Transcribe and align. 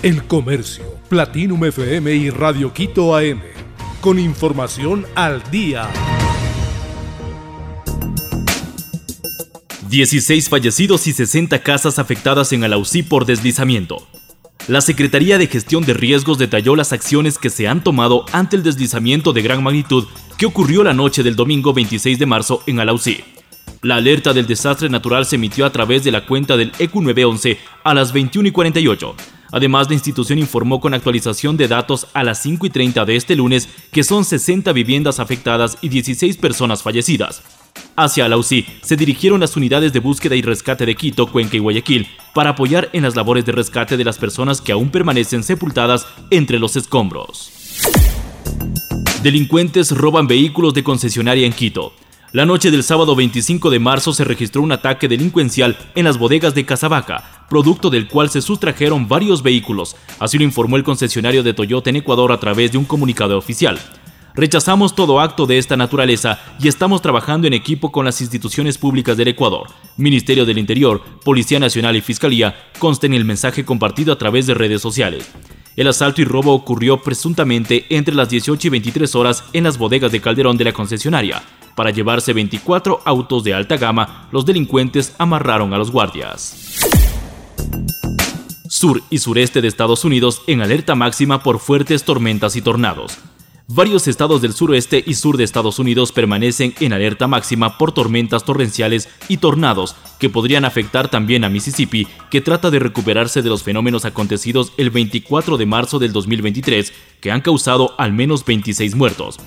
El 0.00 0.22
Comercio, 0.28 0.84
Platinum 1.08 1.64
FM 1.64 2.14
y 2.14 2.30
Radio 2.30 2.72
Quito 2.72 3.16
AM. 3.16 3.40
Con 4.00 4.20
información 4.20 5.04
al 5.16 5.42
día. 5.50 5.88
16 9.90 10.48
fallecidos 10.48 11.08
y 11.08 11.12
60 11.12 11.64
casas 11.64 11.98
afectadas 11.98 12.52
en 12.52 12.62
Alausí 12.62 13.02
por 13.02 13.26
deslizamiento. 13.26 14.06
La 14.68 14.82
Secretaría 14.82 15.36
de 15.36 15.48
Gestión 15.48 15.84
de 15.84 15.94
Riesgos 15.94 16.38
detalló 16.38 16.76
las 16.76 16.92
acciones 16.92 17.36
que 17.36 17.50
se 17.50 17.66
han 17.66 17.82
tomado 17.82 18.24
ante 18.30 18.54
el 18.54 18.62
deslizamiento 18.62 19.32
de 19.32 19.42
gran 19.42 19.64
magnitud 19.64 20.06
que 20.36 20.46
ocurrió 20.46 20.84
la 20.84 20.94
noche 20.94 21.24
del 21.24 21.34
domingo 21.34 21.72
26 21.72 22.20
de 22.20 22.26
marzo 22.26 22.62
en 22.68 22.78
Alausí. 22.78 23.24
La 23.82 23.96
alerta 23.96 24.32
del 24.32 24.46
desastre 24.46 24.88
natural 24.88 25.26
se 25.26 25.34
emitió 25.34 25.66
a 25.66 25.72
través 25.72 26.04
de 26.04 26.12
la 26.12 26.24
cuenta 26.24 26.56
del 26.56 26.70
EQ911 26.74 27.58
a 27.82 27.94
las 27.94 28.12
21 28.12 28.48
y 28.48 28.52
48. 28.52 29.16
Además, 29.52 29.88
la 29.88 29.94
institución 29.94 30.38
informó 30.38 30.80
con 30.80 30.94
actualización 30.94 31.56
de 31.56 31.68
datos 31.68 32.06
a 32.12 32.22
las 32.22 32.42
5 32.42 32.66
y 32.66 32.70
30 32.70 33.04
de 33.04 33.16
este 33.16 33.34
lunes 33.36 33.68
que 33.92 34.04
son 34.04 34.24
60 34.24 34.72
viviendas 34.72 35.20
afectadas 35.20 35.78
y 35.80 35.88
16 35.88 36.36
personas 36.36 36.82
fallecidas. 36.82 37.42
Hacia 37.96 38.26
Alausí 38.26 38.66
se 38.82 38.96
dirigieron 38.96 39.40
las 39.40 39.56
unidades 39.56 39.92
de 39.92 40.00
búsqueda 40.00 40.36
y 40.36 40.42
rescate 40.42 40.86
de 40.86 40.94
Quito, 40.94 41.26
Cuenca 41.26 41.56
y 41.56 41.60
Guayaquil 41.60 42.06
para 42.34 42.50
apoyar 42.50 42.90
en 42.92 43.02
las 43.02 43.16
labores 43.16 43.44
de 43.44 43.52
rescate 43.52 43.96
de 43.96 44.04
las 44.04 44.18
personas 44.18 44.60
que 44.60 44.72
aún 44.72 44.90
permanecen 44.90 45.42
sepultadas 45.42 46.06
entre 46.30 46.58
los 46.58 46.76
escombros. 46.76 47.50
Delincuentes 49.22 49.90
roban 49.90 50.28
vehículos 50.28 50.74
de 50.74 50.84
concesionaria 50.84 51.46
en 51.46 51.52
Quito. 51.52 51.92
La 52.32 52.46
noche 52.46 52.70
del 52.70 52.84
sábado 52.84 53.16
25 53.16 53.70
de 53.70 53.78
marzo 53.78 54.12
se 54.12 54.22
registró 54.22 54.62
un 54.62 54.70
ataque 54.70 55.08
delincuencial 55.08 55.76
en 55.94 56.04
las 56.04 56.18
bodegas 56.18 56.54
de 56.54 56.64
Casabaca, 56.64 57.37
producto 57.48 57.90
del 57.90 58.08
cual 58.08 58.30
se 58.30 58.42
sustrajeron 58.42 59.08
varios 59.08 59.42
vehículos, 59.42 59.96
así 60.18 60.38
lo 60.38 60.44
informó 60.44 60.76
el 60.76 60.84
concesionario 60.84 61.42
de 61.42 61.54
Toyota 61.54 61.90
en 61.90 61.96
Ecuador 61.96 62.32
a 62.32 62.40
través 62.40 62.72
de 62.72 62.78
un 62.78 62.84
comunicado 62.84 63.36
oficial. 63.36 63.78
Rechazamos 64.34 64.94
todo 64.94 65.18
acto 65.18 65.46
de 65.46 65.58
esta 65.58 65.76
naturaleza 65.76 66.38
y 66.60 66.68
estamos 66.68 67.02
trabajando 67.02 67.48
en 67.48 67.54
equipo 67.54 67.90
con 67.90 68.04
las 68.04 68.20
instituciones 68.20 68.78
públicas 68.78 69.16
del 69.16 69.26
Ecuador, 69.26 69.66
Ministerio 69.96 70.46
del 70.46 70.58
Interior, 70.58 71.02
Policía 71.24 71.58
Nacional 71.58 71.96
y 71.96 72.00
Fiscalía, 72.02 72.54
consta 72.78 73.06
en 73.06 73.14
el 73.14 73.24
mensaje 73.24 73.64
compartido 73.64 74.12
a 74.12 74.18
través 74.18 74.46
de 74.46 74.54
redes 74.54 74.80
sociales. 74.80 75.28
El 75.74 75.88
asalto 75.88 76.22
y 76.22 76.24
robo 76.24 76.54
ocurrió 76.54 77.02
presuntamente 77.02 77.86
entre 77.88 78.14
las 78.14 78.28
18 78.28 78.68
y 78.68 78.70
23 78.70 79.14
horas 79.16 79.44
en 79.52 79.64
las 79.64 79.76
bodegas 79.76 80.12
de 80.12 80.20
Calderón 80.20 80.56
de 80.56 80.64
la 80.64 80.72
concesionaria. 80.72 81.42
Para 81.74 81.90
llevarse 81.90 82.32
24 82.32 83.00
autos 83.04 83.44
de 83.44 83.54
alta 83.54 83.76
gama, 83.76 84.28
los 84.32 84.44
delincuentes 84.44 85.14
amarraron 85.18 85.72
a 85.74 85.78
los 85.78 85.90
guardias. 85.90 86.78
Sur 88.68 89.02
y 89.10 89.18
sureste 89.18 89.60
de 89.60 89.68
Estados 89.68 90.04
Unidos 90.04 90.42
en 90.46 90.60
alerta 90.60 90.94
máxima 90.94 91.42
por 91.42 91.58
fuertes 91.58 92.04
tormentas 92.04 92.54
y 92.54 92.62
tornados. 92.62 93.18
Varios 93.70 94.08
estados 94.08 94.40
del 94.40 94.54
suroeste 94.54 95.04
y 95.06 95.12
sur 95.12 95.36
de 95.36 95.44
Estados 95.44 95.78
Unidos 95.78 96.10
permanecen 96.10 96.72
en 96.80 96.94
alerta 96.94 97.26
máxima 97.26 97.76
por 97.76 97.92
tormentas 97.92 98.44
torrenciales 98.44 99.10
y 99.28 99.36
tornados 99.36 99.94
que 100.18 100.30
podrían 100.30 100.64
afectar 100.64 101.10
también 101.10 101.44
a 101.44 101.50
Mississippi, 101.50 102.06
que 102.30 102.40
trata 102.40 102.70
de 102.70 102.78
recuperarse 102.78 103.42
de 103.42 103.50
los 103.50 103.62
fenómenos 103.62 104.06
acontecidos 104.06 104.72
el 104.78 104.88
24 104.88 105.58
de 105.58 105.66
marzo 105.66 105.98
del 105.98 106.14
2023, 106.14 106.94
que 107.20 107.30
han 107.30 107.42
causado 107.42 107.94
al 107.98 108.14
menos 108.14 108.42
26 108.46 108.94
muertos. 108.94 109.38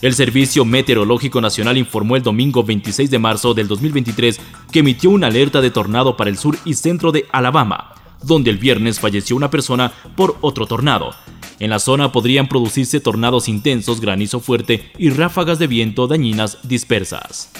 El 0.00 0.14
Servicio 0.14 0.64
Meteorológico 0.64 1.40
Nacional 1.40 1.76
informó 1.76 2.14
el 2.14 2.22
domingo 2.22 2.62
26 2.62 3.10
de 3.10 3.18
marzo 3.18 3.52
del 3.52 3.66
2023 3.66 4.40
que 4.70 4.78
emitió 4.78 5.10
una 5.10 5.26
alerta 5.26 5.60
de 5.60 5.72
tornado 5.72 6.16
para 6.16 6.30
el 6.30 6.38
sur 6.38 6.56
y 6.64 6.74
centro 6.74 7.10
de 7.10 7.26
Alabama, 7.32 7.94
donde 8.22 8.50
el 8.50 8.58
viernes 8.58 9.00
falleció 9.00 9.34
una 9.34 9.50
persona 9.50 9.92
por 10.14 10.36
otro 10.40 10.66
tornado. 10.66 11.14
En 11.58 11.70
la 11.70 11.80
zona 11.80 12.12
podrían 12.12 12.48
producirse 12.48 13.00
tornados 13.00 13.48
intensos, 13.48 14.00
granizo 14.00 14.38
fuerte 14.38 14.92
y 14.98 15.10
ráfagas 15.10 15.58
de 15.58 15.66
viento 15.66 16.06
dañinas 16.06 16.58
dispersas. 16.62 17.50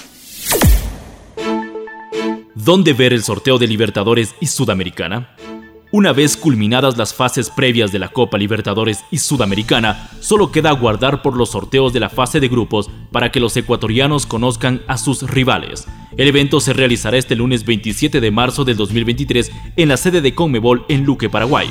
¿Dónde 2.55 2.93
ver 2.93 3.11
el 3.11 3.23
sorteo 3.23 3.57
de 3.57 3.67
Libertadores 3.67 4.35
y 4.39 4.47
Sudamericana? 4.47 5.35
Una 5.91 6.13
vez 6.13 6.37
culminadas 6.37 6.97
las 6.97 7.15
fases 7.15 7.49
previas 7.49 7.91
de 7.91 7.97
la 7.97 8.09
Copa 8.09 8.37
Libertadores 8.37 9.03
y 9.09 9.17
Sudamericana, 9.17 10.11
solo 10.19 10.51
queda 10.51 10.69
aguardar 10.69 11.23
por 11.23 11.35
los 11.35 11.49
sorteos 11.49 11.93
de 11.93 11.99
la 11.99 12.09
fase 12.09 12.39
de 12.39 12.47
grupos 12.47 12.91
para 13.11 13.31
que 13.31 13.39
los 13.39 13.57
ecuatorianos 13.57 14.27
conozcan 14.27 14.83
a 14.85 14.99
sus 14.99 15.23
rivales. 15.23 15.87
El 16.15 16.27
evento 16.27 16.59
se 16.59 16.73
realizará 16.73 17.17
este 17.17 17.35
lunes 17.35 17.65
27 17.65 18.21
de 18.21 18.29
marzo 18.29 18.65
del 18.65 18.77
2023 18.77 19.51
en 19.77 19.89
la 19.89 19.97
sede 19.97 20.21
de 20.21 20.35
Conmebol 20.35 20.85
en 20.89 21.05
Luque, 21.05 21.27
Paraguay. 21.27 21.67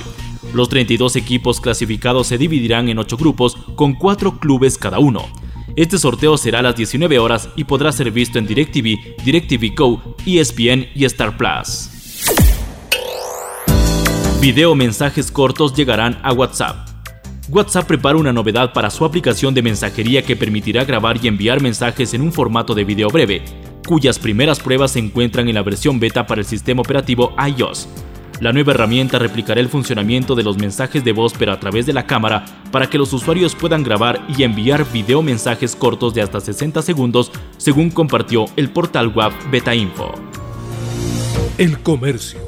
Los 0.52 0.68
32 0.68 1.14
equipos 1.14 1.60
clasificados 1.60 2.26
se 2.26 2.38
dividirán 2.38 2.88
en 2.88 2.98
8 2.98 3.16
grupos 3.18 3.54
con 3.76 3.94
4 3.94 4.40
clubes 4.40 4.78
cada 4.78 4.98
uno. 4.98 5.28
Este 5.76 5.96
sorteo 5.96 6.36
será 6.38 6.58
a 6.58 6.62
las 6.62 6.74
19 6.74 7.20
horas 7.20 7.50
y 7.54 7.62
podrá 7.62 7.92
ser 7.92 8.10
visto 8.10 8.40
en 8.40 8.48
DirecTV, 8.48 9.22
DirecTV 9.24 9.76
Go, 9.76 10.16
ESPN 10.26 10.88
y 10.96 11.04
Star 11.04 11.36
Plus. 11.36 11.97
Video 14.40 14.76
mensajes 14.76 15.32
cortos 15.32 15.74
llegarán 15.74 16.20
a 16.22 16.32
WhatsApp. 16.32 16.88
WhatsApp 17.48 17.88
prepara 17.88 18.18
una 18.18 18.32
novedad 18.32 18.72
para 18.72 18.88
su 18.88 19.04
aplicación 19.04 19.52
de 19.52 19.62
mensajería 19.62 20.22
que 20.22 20.36
permitirá 20.36 20.84
grabar 20.84 21.18
y 21.20 21.26
enviar 21.26 21.60
mensajes 21.60 22.14
en 22.14 22.22
un 22.22 22.32
formato 22.32 22.72
de 22.72 22.84
video 22.84 23.08
breve, 23.08 23.42
cuyas 23.88 24.16
primeras 24.20 24.60
pruebas 24.60 24.92
se 24.92 25.00
encuentran 25.00 25.48
en 25.48 25.56
la 25.56 25.64
versión 25.64 25.98
beta 25.98 26.24
para 26.24 26.40
el 26.40 26.46
sistema 26.46 26.82
operativo 26.82 27.34
iOS. 27.56 27.88
La 28.40 28.52
nueva 28.52 28.74
herramienta 28.74 29.18
replicará 29.18 29.60
el 29.60 29.68
funcionamiento 29.68 30.36
de 30.36 30.44
los 30.44 30.56
mensajes 30.56 31.02
de 31.02 31.10
voz 31.10 31.32
pero 31.36 31.50
a 31.50 31.58
través 31.58 31.86
de 31.86 31.92
la 31.92 32.06
cámara 32.06 32.44
para 32.70 32.88
que 32.88 32.98
los 32.98 33.12
usuarios 33.12 33.56
puedan 33.56 33.82
grabar 33.82 34.24
y 34.38 34.44
enviar 34.44 34.86
video 34.92 35.20
mensajes 35.20 35.74
cortos 35.74 36.14
de 36.14 36.22
hasta 36.22 36.40
60 36.40 36.80
segundos, 36.82 37.32
según 37.56 37.90
compartió 37.90 38.44
el 38.54 38.70
portal 38.70 39.08
web 39.08 39.32
Beta 39.50 39.74
Info. 39.74 40.14
El 41.58 41.80
Comercio, 41.80 42.47